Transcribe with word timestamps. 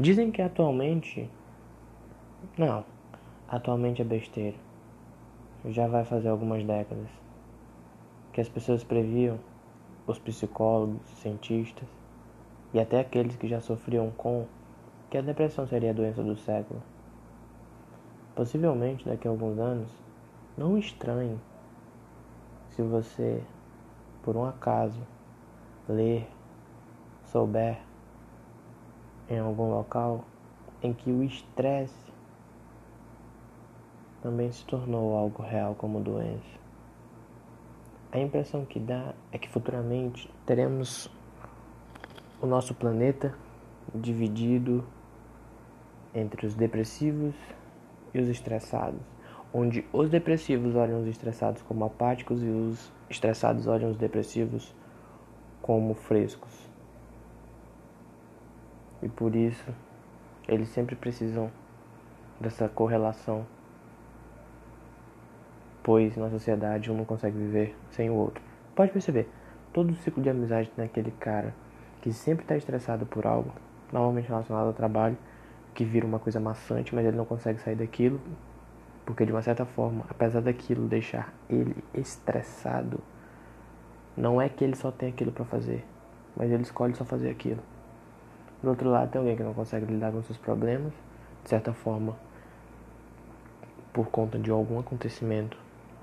Dizem 0.00 0.30
que 0.30 0.40
atualmente. 0.40 1.28
Não, 2.56 2.82
atualmente 3.46 4.00
é 4.00 4.04
besteira. 4.04 4.56
Já 5.66 5.86
vai 5.88 6.06
fazer 6.06 6.30
algumas 6.30 6.64
décadas. 6.64 7.10
Que 8.32 8.40
as 8.40 8.48
pessoas 8.48 8.82
previam, 8.82 9.38
os 10.06 10.18
psicólogos, 10.18 11.06
cientistas 11.16 11.86
e 12.72 12.80
até 12.80 12.98
aqueles 12.98 13.36
que 13.36 13.46
já 13.46 13.60
sofriam 13.60 14.10
com 14.12 14.46
que 15.10 15.18
a 15.18 15.20
depressão 15.20 15.66
seria 15.66 15.90
a 15.90 15.92
doença 15.92 16.22
do 16.22 16.34
século. 16.34 16.82
Possivelmente 18.34 19.06
daqui 19.06 19.28
a 19.28 19.30
alguns 19.30 19.58
anos, 19.58 19.90
não 20.56 20.78
estranhe 20.78 21.38
se 22.70 22.80
você, 22.80 23.42
por 24.22 24.34
um 24.34 24.46
acaso, 24.46 25.02
ler, 25.86 26.26
souber 27.26 27.89
em 29.30 29.38
algum 29.38 29.70
local 29.70 30.24
em 30.82 30.92
que 30.92 31.10
o 31.10 31.22
estresse 31.22 32.10
também 34.20 34.50
se 34.50 34.64
tornou 34.66 35.16
algo 35.16 35.42
real 35.42 35.74
como 35.76 36.00
doença. 36.00 36.60
A 38.12 38.18
impressão 38.18 38.64
que 38.64 38.80
dá 38.80 39.14
é 39.30 39.38
que 39.38 39.48
futuramente 39.48 40.28
teremos 40.44 41.08
o 42.42 42.46
nosso 42.46 42.74
planeta 42.74 43.32
dividido 43.94 44.84
entre 46.12 46.44
os 46.44 46.54
depressivos 46.54 47.34
e 48.12 48.18
os 48.18 48.28
estressados, 48.28 49.00
onde 49.54 49.86
os 49.92 50.10
depressivos 50.10 50.74
olham 50.74 51.00
os 51.00 51.06
estressados 51.06 51.62
como 51.62 51.84
apáticos 51.84 52.42
e 52.42 52.46
os 52.46 52.92
estressados 53.08 53.68
olham 53.68 53.90
os 53.90 53.96
depressivos 53.96 54.74
como 55.62 55.94
frescos. 55.94 56.69
E 59.02 59.08
por 59.08 59.34
isso 59.34 59.72
eles 60.48 60.68
sempre 60.68 60.96
precisam 60.96 61.50
dessa 62.40 62.68
correlação, 62.68 63.46
pois 65.82 66.16
na 66.16 66.30
sociedade 66.30 66.90
um 66.90 66.96
não 66.96 67.04
consegue 67.04 67.36
viver 67.36 67.76
sem 67.90 68.10
o 68.10 68.14
outro. 68.14 68.42
Pode 68.74 68.92
perceber, 68.92 69.28
todo 69.72 69.90
o 69.90 69.94
ciclo 69.96 70.22
de 70.22 70.30
amizade 70.30 70.70
tem 70.70 70.84
aquele 70.84 71.10
cara 71.12 71.54
que 72.00 72.12
sempre 72.12 72.44
está 72.44 72.56
estressado 72.56 73.04
por 73.06 73.26
algo, 73.26 73.52
normalmente 73.92 74.28
relacionado 74.28 74.68
ao 74.68 74.72
trabalho, 74.72 75.16
que 75.74 75.84
vira 75.84 76.06
uma 76.06 76.18
coisa 76.18 76.40
maçante, 76.40 76.94
mas 76.94 77.04
ele 77.04 77.16
não 77.16 77.24
consegue 77.24 77.60
sair 77.60 77.76
daquilo, 77.76 78.20
porque 79.04 79.24
de 79.24 79.32
uma 79.32 79.42
certa 79.42 79.64
forma, 79.64 80.04
apesar 80.08 80.40
daquilo 80.40 80.88
deixar 80.88 81.32
ele 81.48 81.76
estressado, 81.94 83.00
não 84.16 84.40
é 84.40 84.48
que 84.48 84.64
ele 84.64 84.74
só 84.74 84.90
tem 84.90 85.10
aquilo 85.10 85.30
para 85.30 85.44
fazer, 85.44 85.84
mas 86.36 86.50
ele 86.50 86.62
escolhe 86.62 86.94
só 86.94 87.04
fazer 87.04 87.30
aquilo. 87.30 87.62
Do 88.62 88.68
outro 88.68 88.90
lado, 88.90 89.10
tem 89.10 89.18
alguém 89.18 89.36
que 89.36 89.42
não 89.42 89.54
consegue 89.54 89.86
lidar 89.86 90.12
com 90.12 90.22
seus 90.22 90.36
problemas, 90.36 90.92
de 91.42 91.48
certa 91.48 91.72
forma, 91.72 92.14
por 93.92 94.08
conta 94.08 94.38
de 94.38 94.50
algum 94.50 94.78
acontecimento 94.78 95.56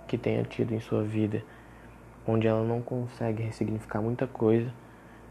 que 0.08 0.18
tenha 0.18 0.44
tido 0.44 0.74
em 0.74 0.80
sua 0.80 1.04
vida, 1.04 1.44
onde 2.28 2.48
ela 2.48 2.64
não 2.64 2.82
consegue 2.82 3.44
ressignificar 3.44 4.02
muita 4.02 4.26
coisa, 4.26 4.74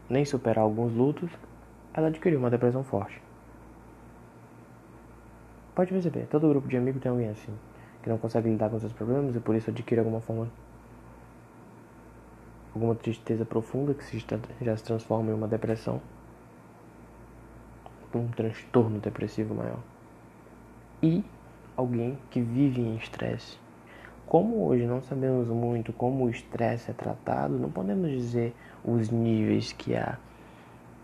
nem 0.09 0.23
superar 0.23 0.63
alguns 0.63 0.93
lutos, 0.93 1.29
ela 1.93 2.07
adquiriu 2.07 2.39
uma 2.39 2.49
depressão 2.49 2.83
forte. 2.83 3.21
Pode 5.75 5.91
perceber, 5.91 6.27
todo 6.27 6.47
grupo 6.47 6.67
de 6.67 6.77
amigos 6.77 7.01
tem 7.01 7.11
alguém 7.11 7.29
assim, 7.29 7.53
que 8.01 8.09
não 8.09 8.17
consegue 8.17 8.49
lidar 8.49 8.69
com 8.69 8.79
seus 8.79 8.93
problemas 8.93 9.35
e 9.35 9.39
por 9.39 9.53
isso 9.53 9.69
adquire 9.69 9.99
alguma 9.99 10.21
forma 10.21 10.49
alguma 12.73 12.95
tristeza 12.95 13.43
profunda 13.43 13.93
que 13.93 14.03
se, 14.03 14.23
já 14.61 14.77
se 14.77 14.83
transforma 14.83 15.31
em 15.31 15.33
uma 15.33 15.47
depressão 15.47 15.99
um 18.13 18.27
transtorno 18.27 18.99
depressivo 18.99 19.53
maior. 19.53 19.79
E 21.01 21.23
alguém 21.75 22.17
que 22.31 22.41
vive 22.41 22.81
em 22.81 22.95
estresse. 22.95 23.57
Como 24.25 24.65
hoje 24.65 24.85
não 24.85 25.01
sabemos 25.01 25.47
muito 25.47 25.93
como 25.93 26.25
o 26.25 26.29
estresse 26.29 26.91
é 26.91 26.93
tratado, 26.93 27.57
não 27.57 27.71
podemos 27.71 28.11
dizer 28.11 28.53
os 28.83 29.09
níveis 29.09 29.71
que 29.71 29.95
há. 29.95 30.17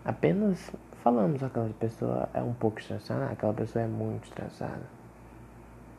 Apenas 0.04 0.70
falamos 1.02 1.42
aquela 1.42 1.70
pessoa 1.70 2.28
é 2.34 2.42
um 2.42 2.52
pouco 2.52 2.80
estressada, 2.80 3.26
aquela 3.26 3.54
pessoa 3.54 3.84
é 3.84 3.88
muito 3.88 4.24
estressada. 4.24 4.82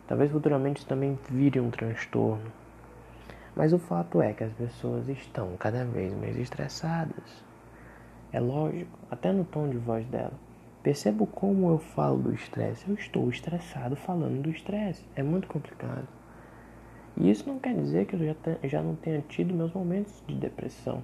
Talvez 0.07 0.31
futuramente 0.31 0.85
também 0.85 1.17
vire 1.29 1.59
um 1.59 1.71
transtorno. 1.71 2.51
Mas 3.55 3.73
o 3.73 3.79
fato 3.79 4.21
é 4.21 4.33
que 4.33 4.43
as 4.43 4.53
pessoas 4.53 5.07
estão 5.09 5.55
cada 5.57 5.83
vez 5.85 6.13
mais 6.13 6.37
estressadas. 6.37 7.43
É 8.31 8.39
lógico, 8.39 8.99
até 9.09 9.31
no 9.31 9.45
tom 9.45 9.69
de 9.69 9.77
voz 9.77 10.05
dela. 10.07 10.33
Percebo 10.85 11.25
como 11.25 11.71
eu 11.71 11.79
falo 11.79 12.21
do 12.21 12.31
estresse. 12.31 12.87
Eu 12.87 12.93
estou 12.93 13.27
estressado 13.27 13.95
falando 13.95 14.43
do 14.43 14.51
estresse. 14.51 15.03
É 15.15 15.23
muito 15.23 15.47
complicado. 15.47 16.07
E 17.17 17.27
isso 17.27 17.49
não 17.49 17.57
quer 17.57 17.73
dizer 17.73 18.05
que 18.05 18.15
eu 18.15 18.19
já, 18.19 18.35
te, 18.35 18.67
já 18.67 18.83
não 18.83 18.95
tenha 18.95 19.19
tido 19.27 19.51
meus 19.51 19.73
momentos 19.73 20.23
de 20.27 20.35
depressão. 20.35 21.01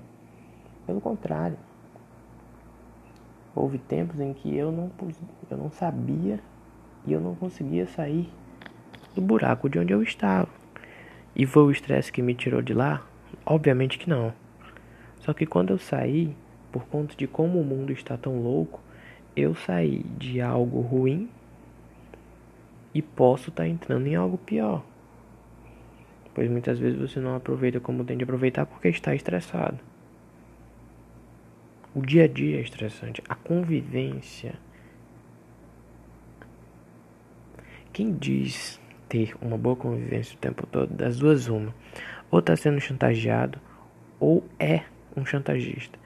Pelo 0.85 1.01
contrário. 1.01 1.57
Houve 3.55 3.79
tempos 3.79 4.19
em 4.19 4.33
que 4.33 4.55
eu 4.55 4.71
não, 4.71 4.91
eu 5.49 5.57
não 5.57 5.71
sabia 5.71 6.39
e 7.07 7.11
eu 7.11 7.19
não 7.19 7.33
conseguia 7.33 7.87
sair 7.87 8.31
do 9.15 9.21
buraco 9.21 9.67
de 9.67 9.79
onde 9.79 9.93
eu 9.93 10.03
estava. 10.03 10.47
E 11.35 11.47
foi 11.47 11.63
o 11.63 11.71
estresse 11.71 12.11
que 12.11 12.21
me 12.21 12.35
tirou 12.35 12.61
de 12.61 12.75
lá? 12.75 13.03
Obviamente 13.43 13.97
que 13.97 14.07
não. 14.07 14.31
Só 15.21 15.33
que 15.33 15.47
quando 15.47 15.71
eu 15.71 15.79
saí, 15.79 16.35
por 16.71 16.85
conta 16.85 17.15
de 17.15 17.25
como 17.25 17.59
o 17.59 17.65
mundo 17.65 17.91
está 17.91 18.15
tão 18.15 18.43
louco, 18.43 18.79
eu 19.35 19.55
saí 19.55 20.03
de 20.17 20.41
algo 20.41 20.81
ruim 20.81 21.29
e 22.93 23.01
posso 23.01 23.49
estar 23.49 23.63
tá 23.63 23.69
entrando 23.69 24.07
em 24.07 24.15
algo 24.15 24.37
pior. 24.37 24.83
Pois 26.33 26.49
muitas 26.49 26.79
vezes 26.79 26.99
você 26.99 27.19
não 27.19 27.35
aproveita 27.35 27.79
como 27.79 28.03
tem 28.03 28.17
de 28.17 28.23
aproveitar 28.23 28.65
porque 28.65 28.87
está 28.87 29.13
estressado. 29.13 29.79
O 31.93 32.01
dia 32.01 32.23
a 32.23 32.27
dia 32.27 32.57
é 32.57 32.61
estressante, 32.61 33.21
a 33.27 33.35
convivência. 33.35 34.53
Quem 37.91 38.13
diz 38.13 38.79
ter 39.09 39.35
uma 39.41 39.57
boa 39.57 39.75
convivência 39.75 40.35
o 40.35 40.39
tempo 40.39 40.65
todo, 40.65 40.93
das 40.93 41.19
duas 41.19 41.49
uma, 41.49 41.75
ou 42.29 42.39
está 42.39 42.55
sendo 42.55 42.79
chantageado 42.79 43.59
ou 44.17 44.45
é 44.57 44.85
um 45.17 45.25
chantagista. 45.25 45.99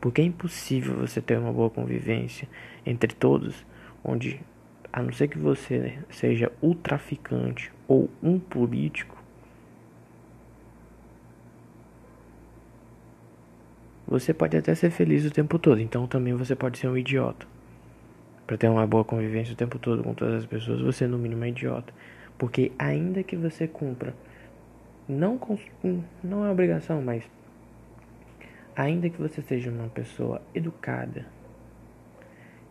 Porque 0.00 0.20
é 0.20 0.24
impossível 0.24 0.94
você 0.96 1.20
ter 1.20 1.38
uma 1.38 1.52
boa 1.52 1.70
convivência 1.70 2.48
entre 2.86 3.14
todos, 3.14 3.66
onde, 4.04 4.40
a 4.92 5.02
não 5.02 5.12
ser 5.12 5.28
que 5.28 5.38
você 5.38 5.98
seja 6.10 6.52
o 6.60 6.74
traficante 6.74 7.72
ou 7.86 8.08
um 8.22 8.38
político, 8.38 9.16
você 14.06 14.32
pode 14.32 14.56
até 14.56 14.74
ser 14.74 14.90
feliz 14.90 15.26
o 15.26 15.30
tempo 15.30 15.58
todo, 15.58 15.80
então 15.80 16.06
também 16.06 16.32
você 16.34 16.54
pode 16.56 16.78
ser 16.78 16.88
um 16.88 16.96
idiota. 16.96 17.46
Para 18.46 18.56
ter 18.56 18.68
uma 18.68 18.86
boa 18.86 19.04
convivência 19.04 19.52
o 19.52 19.56
tempo 19.56 19.78
todo 19.78 20.02
com 20.02 20.14
todas 20.14 20.36
as 20.36 20.46
pessoas, 20.46 20.80
você 20.80 21.06
no 21.06 21.18
mínimo 21.18 21.44
é 21.44 21.50
idiota. 21.50 21.92
Porque 22.38 22.72
ainda 22.78 23.22
que 23.22 23.36
você 23.36 23.68
cumpra, 23.68 24.14
não, 25.06 25.38
não 26.24 26.46
é 26.46 26.50
obrigação, 26.50 27.02
mas 27.02 27.28
Ainda 28.78 29.10
que 29.10 29.20
você 29.20 29.42
seja 29.42 29.72
uma 29.72 29.88
pessoa 29.88 30.40
educada, 30.54 31.26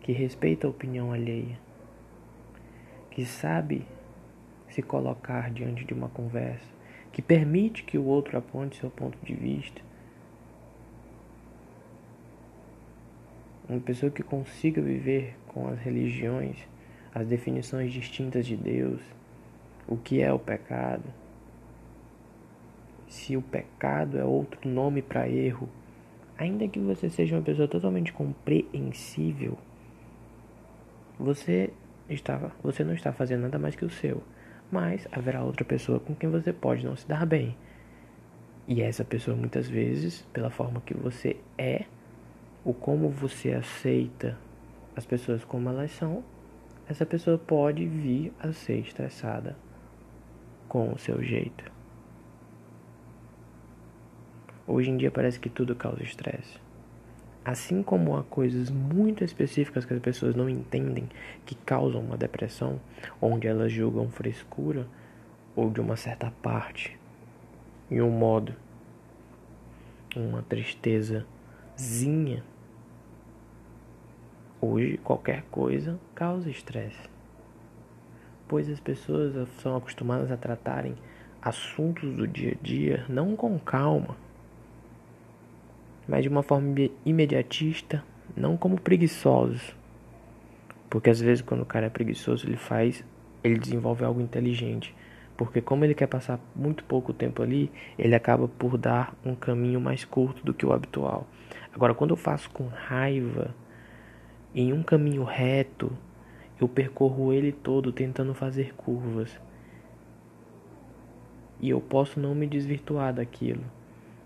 que 0.00 0.10
respeita 0.10 0.66
a 0.66 0.70
opinião 0.70 1.12
alheia, 1.12 1.58
que 3.10 3.26
sabe 3.26 3.86
se 4.70 4.80
colocar 4.80 5.50
diante 5.50 5.84
de 5.84 5.92
uma 5.92 6.08
conversa, 6.08 6.64
que 7.12 7.20
permite 7.20 7.82
que 7.82 7.98
o 7.98 8.06
outro 8.06 8.38
aponte 8.38 8.78
seu 8.78 8.88
ponto 8.88 9.18
de 9.22 9.34
vista, 9.34 9.82
uma 13.68 13.78
pessoa 13.78 14.10
que 14.10 14.22
consiga 14.22 14.80
viver 14.80 15.36
com 15.48 15.68
as 15.68 15.78
religiões, 15.78 16.56
as 17.14 17.26
definições 17.26 17.92
distintas 17.92 18.46
de 18.46 18.56
Deus, 18.56 19.02
o 19.86 19.94
que 19.94 20.22
é 20.22 20.32
o 20.32 20.38
pecado, 20.38 21.04
se 23.06 23.36
o 23.36 23.42
pecado 23.42 24.16
é 24.18 24.24
outro 24.24 24.66
nome 24.66 25.02
para 25.02 25.28
erro, 25.28 25.68
ainda 26.38 26.68
que 26.68 26.78
você 26.78 27.10
seja 27.10 27.36
uma 27.36 27.42
pessoa 27.42 27.66
totalmente 27.66 28.12
compreensível, 28.12 29.58
você 31.18 31.70
está, 32.08 32.52
você 32.62 32.84
não 32.84 32.94
está 32.94 33.12
fazendo 33.12 33.42
nada 33.42 33.58
mais 33.58 33.74
que 33.74 33.84
o 33.84 33.90
seu. 33.90 34.22
Mas 34.70 35.08
haverá 35.10 35.42
outra 35.42 35.64
pessoa 35.64 35.98
com 35.98 36.14
quem 36.14 36.30
você 36.30 36.52
pode 36.52 36.84
não 36.84 36.94
se 36.94 37.06
dar 37.08 37.26
bem. 37.26 37.56
E 38.68 38.82
essa 38.82 39.04
pessoa 39.04 39.36
muitas 39.36 39.68
vezes, 39.68 40.22
pela 40.32 40.50
forma 40.50 40.80
que 40.82 40.94
você 40.94 41.36
é, 41.56 41.86
ou 42.64 42.72
como 42.72 43.08
você 43.08 43.52
aceita 43.52 44.38
as 44.94 45.06
pessoas 45.06 45.44
como 45.44 45.68
elas 45.70 45.90
são, 45.92 46.22
essa 46.86 47.06
pessoa 47.06 47.38
pode 47.38 47.86
vir 47.86 48.32
a 48.38 48.52
ser 48.52 48.78
estressada 48.78 49.56
com 50.68 50.92
o 50.92 50.98
seu 50.98 51.22
jeito. 51.22 51.77
Hoje 54.70 54.90
em 54.90 54.98
dia 54.98 55.10
parece 55.10 55.40
que 55.40 55.48
tudo 55.48 55.74
causa 55.74 56.02
estresse. 56.02 56.60
Assim 57.42 57.82
como 57.82 58.14
há 58.18 58.22
coisas 58.24 58.68
muito 58.68 59.24
específicas 59.24 59.86
que 59.86 59.94
as 59.94 59.98
pessoas 59.98 60.34
não 60.34 60.46
entendem 60.46 61.08
que 61.46 61.54
causam 61.54 62.02
uma 62.02 62.18
depressão, 62.18 62.78
onde 63.18 63.48
elas 63.48 63.72
julgam 63.72 64.10
frescura 64.10 64.86
ou 65.56 65.70
de 65.70 65.80
uma 65.80 65.96
certa 65.96 66.30
parte, 66.42 67.00
em 67.90 68.02
um 68.02 68.10
modo, 68.10 68.54
uma 70.14 70.42
tristezazinha. 70.42 71.24
Hoje 74.60 74.98
qualquer 74.98 75.44
coisa 75.44 75.98
causa 76.14 76.50
estresse, 76.50 77.08
pois 78.46 78.68
as 78.68 78.80
pessoas 78.80 79.48
são 79.62 79.74
acostumadas 79.74 80.30
a 80.30 80.36
tratarem 80.36 80.94
assuntos 81.40 82.14
do 82.14 82.28
dia 82.28 82.52
a 82.52 82.62
dia 82.62 83.06
não 83.08 83.34
com 83.34 83.58
calma 83.58 84.27
mas 86.08 86.22
de 86.22 86.28
uma 86.28 86.42
forma 86.42 86.74
imediatista, 87.04 88.02
não 88.34 88.56
como 88.56 88.80
preguiçosos. 88.80 89.76
Porque 90.88 91.10
às 91.10 91.20
vezes 91.20 91.42
quando 91.42 91.60
o 91.60 91.66
cara 91.66 91.86
é 91.86 91.90
preguiçoso, 91.90 92.46
ele 92.46 92.56
faz, 92.56 93.04
ele 93.44 93.58
desenvolve 93.58 94.04
algo 94.04 94.20
inteligente. 94.20 94.96
Porque 95.36 95.60
como 95.60 95.84
ele 95.84 95.94
quer 95.94 96.06
passar 96.06 96.40
muito 96.56 96.82
pouco 96.82 97.12
tempo 97.12 97.42
ali, 97.42 97.70
ele 97.98 98.14
acaba 98.14 98.48
por 98.48 98.78
dar 98.78 99.14
um 99.24 99.34
caminho 99.34 99.80
mais 99.80 100.04
curto 100.04 100.44
do 100.44 100.54
que 100.54 100.64
o 100.64 100.72
habitual. 100.72 101.28
Agora, 101.74 101.94
quando 101.94 102.10
eu 102.10 102.16
faço 102.16 102.50
com 102.50 102.66
raiva, 102.66 103.54
em 104.54 104.72
um 104.72 104.82
caminho 104.82 105.22
reto, 105.22 105.92
eu 106.58 106.66
percorro 106.66 107.32
ele 107.32 107.52
todo 107.52 107.92
tentando 107.92 108.34
fazer 108.34 108.74
curvas. 108.74 109.38
E 111.60 111.68
eu 111.68 111.80
posso 111.80 112.18
não 112.18 112.34
me 112.34 112.46
desvirtuar 112.46 113.12
daquilo 113.12 113.77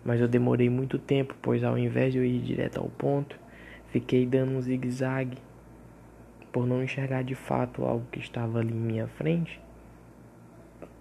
mas 0.05 0.21
eu 0.21 0.29
demorei 0.29 0.69
muito 0.69 0.99
tempo, 0.99 1.35
pois 1.41 1.63
ao 1.63 1.79
invés 1.79 2.13
de 2.13 2.19
eu 2.19 2.25
ir 2.25 2.41
direto 2.41 2.79
ao 2.79 2.89
ponto, 2.89 3.39
fiquei 3.89 4.27
dando 4.27 4.53
um 4.53 4.61
zigue-zague 4.61 5.39
por 6.53 6.67
não 6.67 6.83
enxergar 6.83 7.23
de 7.23 7.35
fato 7.35 7.85
algo 7.85 8.07
que 8.11 8.19
estava 8.19 8.59
ali 8.59 8.73
em 8.73 8.81
minha 8.81 9.07
frente, 9.07 9.61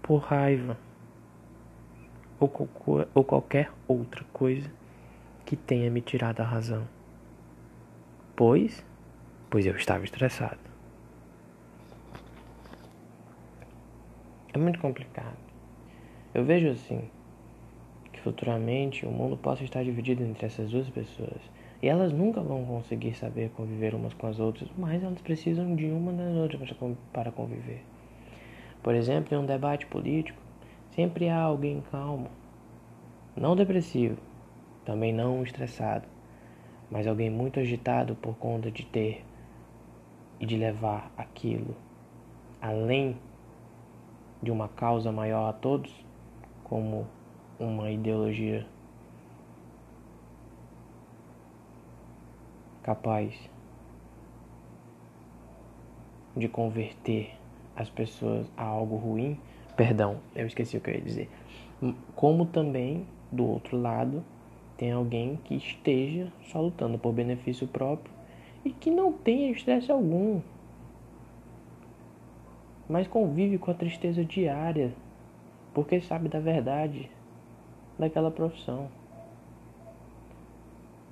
por 0.01 0.17
raiva 0.17 0.77
ou, 2.39 2.51
ou 3.13 3.23
qualquer 3.23 3.71
outra 3.87 4.23
coisa 4.31 4.69
que 5.45 5.55
tenha 5.55 5.89
me 5.91 6.01
tirado 6.01 6.41
a 6.41 6.45
razão. 6.45 6.87
Pois, 8.35 8.85
pois 9.49 9.65
eu 9.65 9.75
estava 9.75 10.03
estressado. 10.03 10.59
É 14.53 14.57
muito 14.57 14.79
complicado. 14.79 15.37
Eu 16.33 16.43
vejo 16.45 16.69
assim, 16.69 17.09
futuramente 18.23 19.05
o 19.05 19.11
mundo 19.11 19.37
possa 19.37 19.63
estar 19.63 19.83
dividido 19.83 20.23
entre 20.23 20.45
essas 20.45 20.69
duas 20.71 20.89
pessoas. 20.89 21.41
E 21.81 21.87
elas 21.87 22.13
nunca 22.13 22.41
vão 22.41 22.63
conseguir 22.65 23.13
saber 23.15 23.49
conviver 23.51 23.95
umas 23.95 24.13
com 24.13 24.27
as 24.27 24.39
outras, 24.39 24.69
mas 24.77 25.03
elas 25.03 25.21
precisam 25.21 25.75
de 25.75 25.85
uma 25.87 26.13
das 26.13 26.35
outras 26.35 26.73
para 27.11 27.31
conviver. 27.31 27.83
Por 28.83 28.93
exemplo, 28.95 29.35
em 29.35 29.39
um 29.39 29.45
debate 29.45 29.85
político, 29.87 30.39
sempre 30.91 31.29
há 31.29 31.39
alguém 31.39 31.81
calmo, 31.91 32.27
não 33.35 33.55
depressivo, 33.55 34.17
também 34.85 35.11
não 35.11 35.43
estressado, 35.43 36.07
mas 36.89 37.07
alguém 37.07 37.29
muito 37.29 37.59
agitado 37.59 38.15
por 38.15 38.35
conta 38.35 38.69
de 38.69 38.85
ter 38.85 39.23
e 40.39 40.45
de 40.45 40.57
levar 40.57 41.11
aquilo 41.17 41.75
além 42.61 43.17
de 44.41 44.51
uma 44.51 44.67
causa 44.67 45.11
maior 45.11 45.49
a 45.49 45.53
todos, 45.53 46.05
como 46.63 47.07
uma 47.61 47.91
ideologia 47.91 48.65
capaz 52.81 53.33
de 56.35 56.47
converter 56.47 57.31
as 57.75 57.89
pessoas 57.89 58.47
a 58.57 58.63
algo 58.63 58.95
ruim, 58.95 59.37
perdão, 59.75 60.17
eu 60.35 60.47
esqueci 60.47 60.77
o 60.77 60.81
que 60.81 60.89
eu 60.89 60.95
ia 60.95 61.01
dizer. 61.01 61.29
Como 62.15 62.45
também, 62.45 63.05
do 63.31 63.45
outro 63.45 63.77
lado, 63.77 64.23
tem 64.77 64.91
alguém 64.91 65.39
que 65.43 65.55
esteja 65.55 66.31
só 66.43 66.59
lutando 66.59 66.97
por 66.97 67.13
benefício 67.13 67.67
próprio 67.67 68.13
e 68.65 68.71
que 68.71 68.89
não 68.89 69.13
tenha 69.13 69.51
estresse 69.51 69.91
algum, 69.91 70.41
mas 72.89 73.07
convive 73.07 73.57
com 73.57 73.71
a 73.71 73.73
tristeza 73.73 74.25
diária, 74.25 74.93
porque 75.73 76.01
sabe 76.01 76.27
da 76.27 76.39
verdade 76.39 77.09
daquela 78.01 78.31
profissão. 78.31 78.89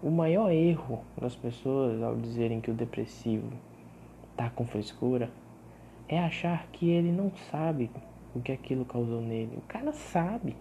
O 0.01 0.09
maior 0.09 0.51
erro 0.51 1.03
das 1.21 1.35
pessoas 1.35 2.01
ao 2.01 2.15
dizerem 2.15 2.59
que 2.59 2.71
o 2.71 2.73
depressivo 2.73 3.51
está 4.31 4.49
com 4.49 4.65
frescura 4.65 5.29
é 6.07 6.19
achar 6.19 6.65
que 6.71 6.89
ele 6.89 7.11
não 7.11 7.31
sabe 7.51 7.91
o 8.33 8.41
que 8.41 8.51
aquilo 8.51 8.85
causou 8.85 9.21
nele. 9.21 9.57
O 9.57 9.61
cara 9.67 9.93
sabe. 9.93 10.55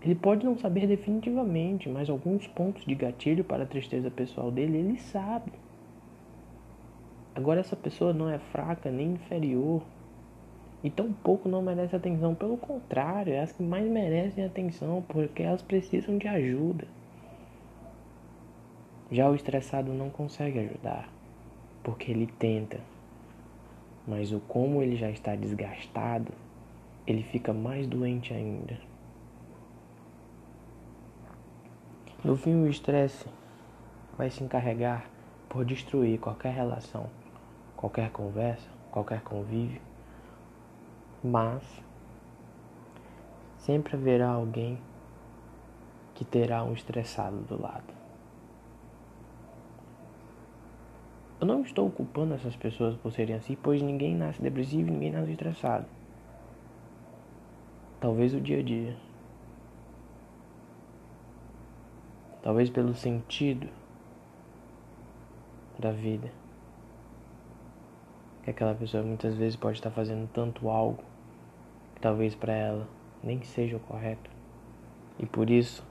Ele 0.00 0.14
pode 0.14 0.46
não 0.46 0.56
saber 0.56 0.86
definitivamente, 0.86 1.88
mas 1.88 2.08
alguns 2.08 2.46
pontos 2.46 2.84
de 2.84 2.94
gatilho 2.94 3.44
para 3.44 3.64
a 3.64 3.66
tristeza 3.66 4.10
pessoal 4.10 4.50
dele, 4.50 4.78
ele 4.78 4.98
sabe. 4.98 5.52
Agora, 7.34 7.60
essa 7.60 7.76
pessoa 7.76 8.12
não 8.12 8.28
é 8.28 8.38
fraca 8.38 8.90
nem 8.90 9.12
inferior 9.12 9.82
e 10.82 10.90
tão 10.90 11.12
pouco 11.12 11.48
não 11.48 11.62
merece 11.62 11.94
atenção. 11.94 12.34
Pelo 12.34 12.56
contrário, 12.56 13.32
é 13.32 13.40
as 13.40 13.52
que 13.52 13.62
mais 13.62 13.88
merecem 13.88 14.44
atenção 14.44 15.02
porque 15.08 15.42
elas 15.42 15.62
precisam 15.62 16.18
de 16.18 16.26
ajuda. 16.26 16.86
Já 19.10 19.28
o 19.28 19.34
estressado 19.34 19.92
não 19.92 20.10
consegue 20.10 20.58
ajudar 20.58 21.08
porque 21.82 22.10
ele 22.10 22.26
tenta, 22.38 22.80
mas 24.06 24.32
o 24.32 24.40
como 24.40 24.82
ele 24.82 24.96
já 24.96 25.10
está 25.10 25.36
desgastado, 25.36 26.32
ele 27.06 27.22
fica 27.24 27.52
mais 27.52 27.86
doente 27.86 28.32
ainda. 28.32 28.78
No 32.24 32.36
fim, 32.36 32.54
o 32.54 32.68
estresse 32.68 33.26
vai 34.16 34.30
se 34.30 34.44
encarregar 34.44 35.04
por 35.48 35.64
destruir 35.64 36.20
qualquer 36.20 36.54
relação, 36.54 37.10
qualquer 37.76 38.10
conversa, 38.10 38.68
qualquer 38.92 39.20
convívio 39.22 39.80
mas 41.22 41.62
sempre 43.58 43.96
haverá 43.96 44.30
alguém 44.30 44.78
que 46.14 46.24
terá 46.24 46.64
um 46.64 46.72
estressado 46.72 47.36
do 47.42 47.60
lado. 47.60 47.94
Eu 51.40 51.46
não 51.46 51.62
estou 51.62 51.90
culpando 51.90 52.34
essas 52.34 52.54
pessoas 52.54 52.96
por 52.96 53.12
serem 53.12 53.34
assim, 53.34 53.56
pois 53.56 53.82
ninguém 53.82 54.14
nasce 54.14 54.40
depressivo 54.40 54.88
e 54.88 54.92
ninguém 54.92 55.10
nasce 55.10 55.32
estressado. 55.32 55.86
Talvez 58.00 58.34
o 58.34 58.40
dia 58.40 58.60
a 58.60 58.62
dia. 58.62 58.96
Talvez 62.42 62.70
pelo 62.70 62.94
sentido 62.94 63.68
da 65.78 65.92
vida. 65.92 66.30
Que 68.42 68.50
aquela 68.50 68.74
pessoa 68.74 69.02
muitas 69.02 69.34
vezes 69.34 69.56
pode 69.56 69.78
estar 69.78 69.90
fazendo 69.90 70.28
tanto 70.32 70.68
algo 70.68 71.11
talvez 72.02 72.34
para 72.34 72.52
ela 72.52 72.88
nem 73.22 73.40
seja 73.42 73.76
o 73.76 73.80
correto 73.80 74.28
e 75.18 75.24
por 75.24 75.48
isso 75.48 75.86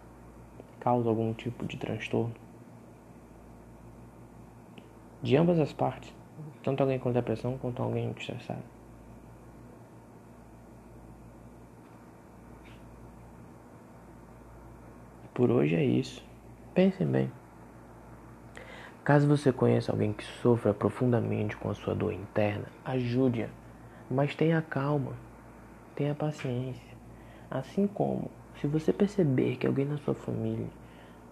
causa 0.80 1.10
algum 1.10 1.34
tipo 1.34 1.65
de 1.65 1.77
transtorno. 1.77 2.36
De 5.24 5.38
ambas 5.38 5.58
as 5.60 5.72
partes, 5.72 6.13
tanto 6.63 6.82
alguém 6.82 7.00
com 7.00 7.12
depressão 7.12 7.58
quanto 7.58 7.82
alguém 7.82 8.12
estressado. 8.12 8.63
Por 15.34 15.50
hoje 15.50 15.75
é 15.75 15.84
isso. 15.84 16.24
Pensem 16.74 17.08
bem. 17.08 17.32
Caso 19.03 19.27
você 19.27 19.51
conheça 19.51 19.91
alguém 19.91 20.13
que 20.13 20.24
sofra 20.24 20.74
profundamente 20.74 21.56
com 21.58 21.70
a 21.70 21.74
sua 21.74 21.96
dor 21.96 22.13
interna, 22.13 22.65
ajude-a, 22.86 23.50
mas 24.10 24.36
tenha 24.36 24.62
calma. 24.62 25.13
Tenha 25.95 26.15
paciência. 26.15 26.91
Assim 27.50 27.86
como, 27.88 28.29
se 28.60 28.67
você 28.67 28.93
perceber 28.93 29.57
que 29.57 29.67
alguém 29.67 29.86
na 29.86 29.98
sua 29.98 30.13
família, 30.13 30.67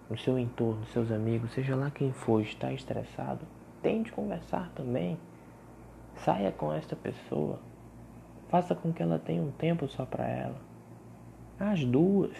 no 0.09 0.17
seu 0.17 0.37
entorno, 0.37 0.85
seus 0.87 1.11
amigos, 1.11 1.51
seja 1.51 1.75
lá 1.75 1.91
quem 1.91 2.11
for, 2.11 2.41
está 2.41 2.73
estressado, 2.73 3.45
tente 3.81 4.11
conversar 4.11 4.69
também. 4.75 5.17
Saia 6.15 6.51
com 6.51 6.73
esta 6.73 6.95
pessoa. 6.95 7.59
Faça 8.49 8.73
com 8.75 8.91
que 8.91 9.01
ela 9.01 9.19
tenha 9.19 9.41
um 9.41 9.51
tempo 9.51 9.87
só 9.87 10.05
para 10.05 10.27
ela. 10.27 10.59
As 11.59 11.85
duas. 11.85 12.35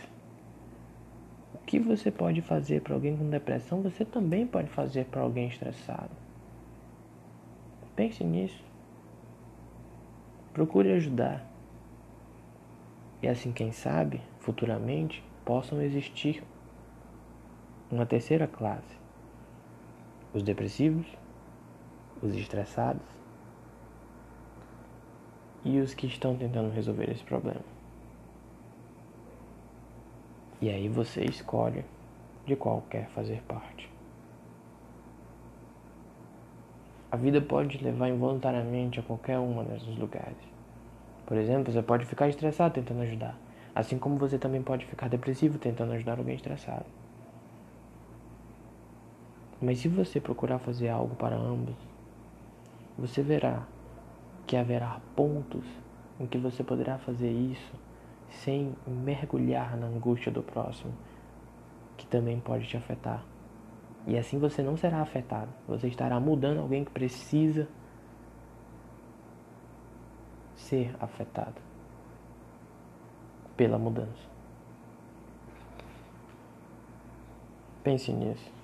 O 1.53 1.57
que 1.65 1.79
você 1.79 2.09
pode 2.09 2.41
fazer 2.41 2.81
para 2.81 2.95
alguém 2.95 3.15
com 3.15 3.29
depressão, 3.29 3.81
você 3.81 4.03
também 4.03 4.45
pode 4.45 4.69
fazer 4.69 5.05
para 5.05 5.21
alguém 5.21 5.47
estressado. 5.47 6.11
Pense 7.95 8.23
nisso. 8.23 8.63
Procure 10.53 10.91
ajudar. 10.93 11.45
E 13.21 13.27
assim, 13.27 13.51
quem 13.51 13.71
sabe, 13.71 14.21
futuramente, 14.39 15.23
possam 15.43 15.81
existir 15.81 16.43
uma 17.91 18.05
terceira 18.05 18.47
classe: 18.47 18.97
os 20.33 20.43
depressivos, 20.43 21.05
os 22.21 22.35
estressados 22.35 23.05
e 25.63 25.79
os 25.79 25.93
que 25.93 26.07
estão 26.07 26.35
tentando 26.38 26.71
resolver 26.71 27.09
esse 27.09 27.23
problema. 27.23 27.61
E 30.61 30.69
aí 30.69 30.88
você 30.88 31.23
escolhe 31.23 31.85
de 32.45 32.55
qual 32.55 32.81
quer 32.89 33.07
fazer 33.09 33.41
parte. 33.43 33.89
A 37.11 37.17
vida 37.17 37.41
pode 37.41 37.83
levar 37.83 38.09
involuntariamente 38.09 38.99
a 38.99 39.03
qualquer 39.03 39.39
uma 39.39 39.63
desses 39.63 39.97
lugares. 39.97 40.38
Por 41.29 41.38
exemplo, 41.38 41.71
você 41.71 41.83
pode 41.83 42.07
ficar 42.07 42.27
estressado 42.27 42.74
tentando 42.74 43.03
ajudar, 43.03 43.38
assim 43.75 44.00
como 44.00 44.17
você 44.17 44.39
também 44.39 44.63
pode 44.63 44.88
ficar 44.88 45.07
depressivo 45.07 45.59
tentando 45.59 45.93
ajudar 45.93 46.17
alguém 46.17 46.33
estressado. 46.33 46.88
Mas 49.62 49.77
se 49.77 49.88
você 49.88 50.19
procurar 50.19 50.57
fazer 50.57 50.89
algo 50.89 51.15
para 51.15 51.36
ambos, 51.36 51.75
você 52.98 53.21
verá 53.21 53.67
que 54.48 54.57
haverá 54.57 55.00
pontos 55.15 55.63
em 56.19 56.25
que 56.25 56.39
você 56.39 56.63
poderá 56.63 56.98
fazer 56.98 57.29
isso 57.29 57.75
sem 58.31 58.74
mergulhar 58.88 59.77
na 59.77 59.86
angústia 59.86 60.31
do 60.31 60.41
próximo, 60.41 60.93
que 61.95 62.07
também 62.07 62.39
pode 62.39 62.65
te 62.65 62.75
afetar. 62.75 63.24
E 64.07 64.17
assim 64.17 64.39
você 64.39 64.63
não 64.63 64.75
será 64.75 65.00
afetado. 65.00 65.53
Você 65.67 65.89
estará 65.89 66.19
mudando 66.19 66.59
alguém 66.59 66.83
que 66.83 66.91
precisa 66.91 67.67
ser 70.59 70.95
afetado 70.99 71.61
pela 73.55 73.77
mudança. 73.77 74.29
Pense 77.83 78.11
nisso. 78.11 78.58